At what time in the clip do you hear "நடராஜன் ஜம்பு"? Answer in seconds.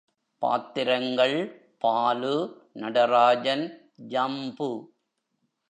2.73-4.71